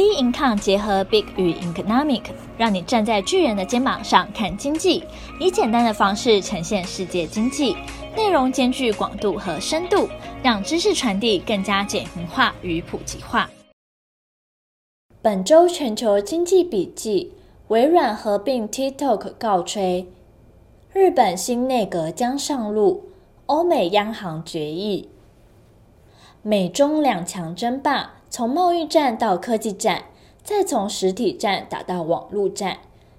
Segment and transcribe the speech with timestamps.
[0.00, 2.22] B Income 结合 Big 与 Economic，
[2.56, 5.04] 让你站在巨人的肩膀上看经济，
[5.38, 7.76] 以简单的方式呈现世界经济，
[8.16, 10.08] 内容兼具广度和深度，
[10.42, 13.50] 让知识传递更加简明化与普及化。
[15.20, 17.34] 本周全球经济笔记：
[17.68, 20.08] 微软合并 TikTok 告吹，
[20.94, 23.10] 日本新内阁将上路，
[23.44, 25.10] 欧美央行决议，
[26.40, 28.14] 美中两强争霸。
[28.30, 30.04] 从贸易战到科技战，
[30.44, 32.78] 再从实体战打到网络战。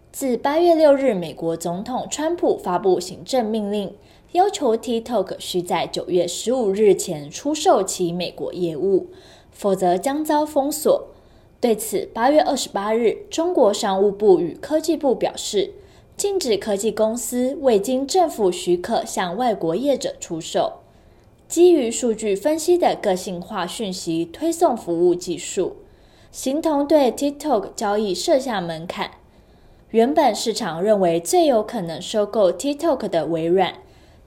[0.10, 3.94] 自八月六日，美国总统川普发布行政命令，
[4.32, 9.08] 要求 TikTok 需在九月十五日前出售其美国业务，
[9.52, 11.08] 否则将遭封锁。
[11.60, 15.74] 对此，八月二十八日，中国商务部与科技部表示，
[16.16, 20.81] 禁止科技公司未经政府许可向外国业者出售。
[21.52, 25.76] 基于数据分析的个性化讯息推送服务技术，
[26.32, 29.12] 形同对 TikTok 交易设下门槛。
[29.90, 33.74] 原本市场认为最有可能收购 TikTok 的微软，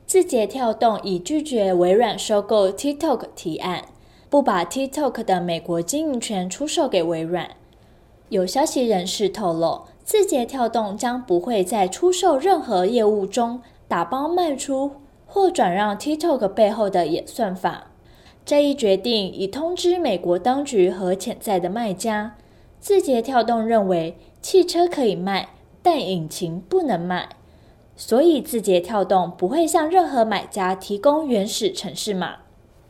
[0.06, 3.86] 字节跳动已拒绝微软收购 TikTok 提案，
[4.28, 7.52] 不把 TikTok 的美国经营权出售给微软。
[8.28, 14.97] 有消息人士透露，字节跳动将不会在出售任何业务中打包卖出。
[15.34, 17.88] 或转让 TikTok 背后的演算法，
[18.46, 22.36] 这一决定已通知美国当局和潜在的卖家。
[22.78, 25.48] 字节跳动认为汽车可以卖，
[25.82, 27.30] 但引擎不能卖，
[27.96, 32.36] 所以字节跳动不会向任何买家提供原始程式码。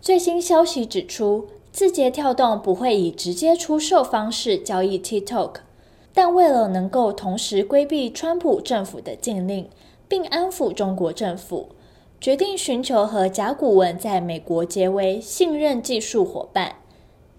[0.02, 5.54] 最新消息指出，字节跳动不会以直接出售方式交易 TikTok，
[6.12, 9.70] 但为了能够同时规避川普政府的禁令，
[10.06, 11.70] 并安抚中国政府。
[12.24, 16.76] 决定寻求和甲骨文在美国结为信任技术伙伴，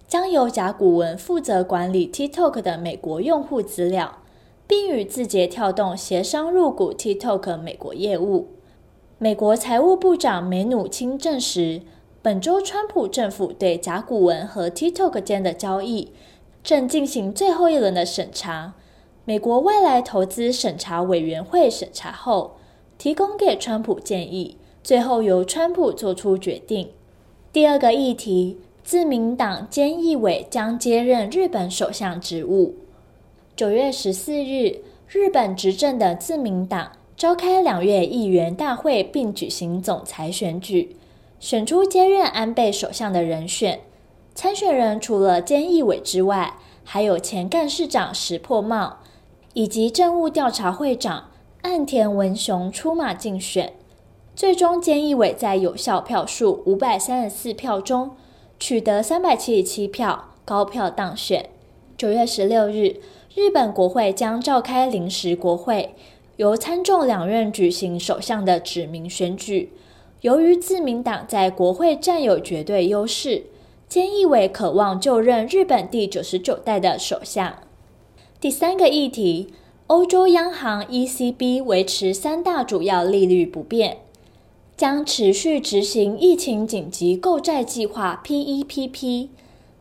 [0.07, 4.19] 将由甲骨文负责管理 TikTok 的美国用户资料，
[4.67, 8.49] 并与字节跳动协商入股 TikTok 美国业务。
[9.17, 11.81] 美国财务部长梅努钦证实，
[12.21, 16.11] 本周川普政府对甲骨文和 TikTok 间的交易
[16.63, 18.75] 正进行最后一轮的审查。
[19.23, 22.57] 美国外来投资审查委员会审查后，
[22.99, 24.59] 提供给川普建议。
[24.85, 26.91] 最后由川普做出决定。
[27.51, 32.75] 第二个议题，自民党菅义伟将接任日本首相职务。
[33.55, 40.95] 九月十四日，日本执政的自民党召开两月议员大会，并举行总裁选举，
[41.39, 43.79] 选出接任安倍首相的人选。
[44.35, 48.99] 参选人除了菅义伟之外，还有前干事长石破茂
[49.55, 51.31] 以及政务调查会长
[51.63, 53.73] 岸田文雄出马竞选。
[54.35, 58.17] 最终，菅义伟在有效票数五百三十四票中
[58.59, 61.49] 取得三百七十七票，高票当选。
[61.97, 62.97] 九月十六日，
[63.33, 65.95] 日本国会将召开临时国会，
[66.35, 69.71] 由参众两院举行首相的指名选举。
[70.19, 73.43] 由于自民党在国会占有绝对优势，
[73.89, 77.55] 菅义伟渴望就任日本第九十九代的首相。
[78.41, 79.53] 第三个议题，
[79.87, 83.99] 欧洲央行 ECB 维持三大主要利率不变。
[84.77, 89.29] 将持续执行疫情紧急购债计划 （PEPP）。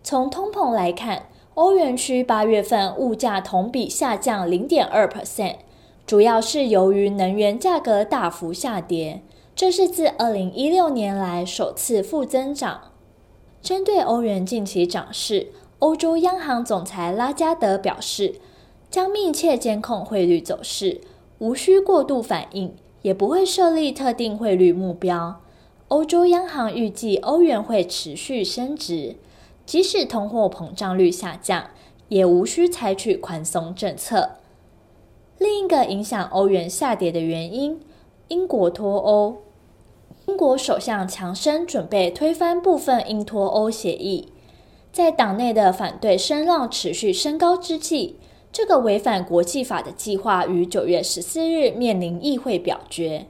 [0.04, 5.56] 从通膨来看，欧元区八月份物价同比下降零点二 percent，
[6.06, 9.22] 主要是由于能源价格大幅下跌，
[9.56, 12.92] 这是自二零一六年来首次负增长。
[13.60, 15.48] 针对欧元近期涨势，
[15.80, 18.36] 欧洲央行总裁拉加德表示，
[18.88, 21.00] 将密切监控汇率走势，
[21.38, 22.72] 无需过度反应。
[23.04, 25.42] 也不会设立特定汇率目标。
[25.88, 29.16] 欧洲央行预计欧元会持续升值，
[29.66, 31.66] 即使通货膨胀率下降，
[32.08, 34.38] 也无需采取宽松政策。
[35.36, 37.78] 另一个影响欧元下跌的原因，
[38.28, 39.42] 英国脱欧。
[40.26, 44.28] 英国首相强生准备推翻部分英脱欧协议，
[44.90, 48.16] 在党内的反对声浪持续升高之际。
[48.54, 53.26] 这个违反国际法的计划于九月十四日面临议会表决，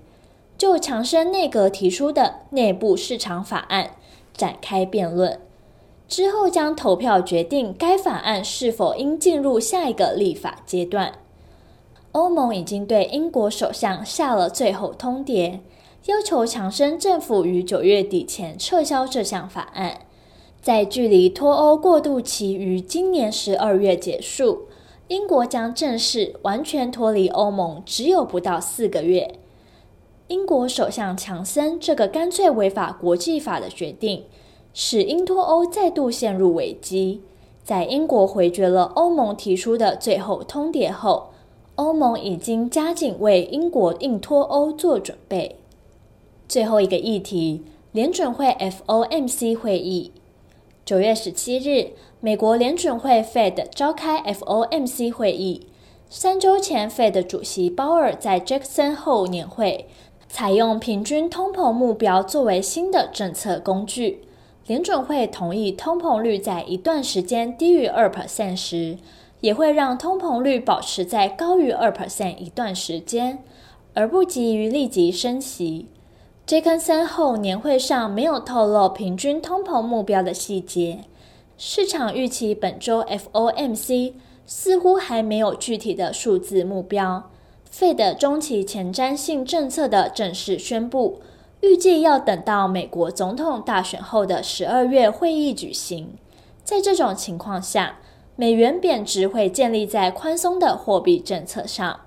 [0.59, 3.93] 就强生内阁提出的内部市场法案
[4.37, 5.41] 展开辩论，
[6.07, 11.15] 之后将投票决定该法案是否应进入下一个立法阶段。
[12.13, 15.61] 欧盟已经对英国首相下了最后通牒，
[16.05, 20.01] 要求强生政府于九月底前撤销这项法案，
[20.61, 24.67] 在距离脱欧过渡期于今年十二月结束。
[25.09, 29.39] 英国将正式完全脱离欧盟，只有不到四个月。
[30.29, 34.25] 英国首相强森这个干脆违反国际法的决定，
[34.73, 37.21] 使英脱欧再度陷入危机。
[37.63, 41.31] 在英国回绝了欧盟提出的最后通牒后，
[41.75, 45.57] 欧盟已经加紧为英国硬脱欧做准备。
[46.49, 47.63] 最后一个议题，
[47.93, 50.13] 联准会 FOMC 会议。
[50.85, 55.67] 九月十七日，美国联准会 Fed 召开 FOMC 会议。
[56.11, 59.89] 三周前，Fed 主席鲍尔在杰克森霍尔年会
[60.29, 64.25] 采用平均通膨目标作为新的政策工具。
[64.67, 68.99] 联准会同意通膨率在一段时间低于二 percent 时，
[69.41, 73.43] 也会让通膨率保持在高于二 percent 一段时间，
[73.95, 75.87] 而不急于立即升息。
[76.47, 81.05] 杰克森霍尔年会上没有透露平均通膨目标的细节，
[81.57, 84.13] 市场预期本周 FOMC
[84.45, 87.31] 似乎还没有具体的数字目标。
[87.73, 91.23] Fed 中期前瞻性政策的正式宣布，
[91.63, 96.13] 预计要等到美国总统大选后的十二月会议举行。
[96.63, 98.01] 在这种情况下，
[98.37, 102.01] 美元贬值会建立在宽松的货币政策上。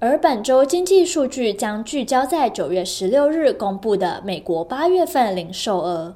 [0.00, 6.14] 而本周经济数据将聚焦在九月十六日公布的美国八月份零售额。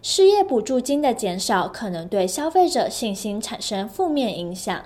[0.00, 4.84] 失业补助金的减少可能对消费者信心产生负面影响。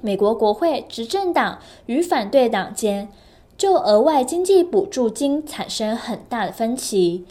[0.00, 3.10] 美国国会执政党与反对党间
[3.58, 7.26] 就额外经济补助金产生很大的分歧。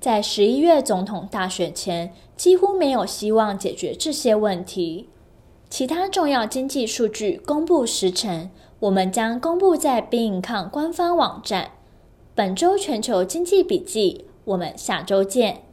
[0.00, 5.10] 在十一月总统大选前，几乎没有希望解决这些问题。
[5.68, 8.48] 其他重要经济数据公布时程。
[8.80, 11.70] 我们将公布在 BingCon 官方网站。
[12.34, 15.65] 本周全球经济笔记，我们下周见。